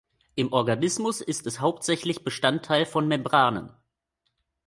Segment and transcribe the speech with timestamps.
[0.33, 3.69] Im Organismus ist es hauptsächlich Bestandteil von Membranen.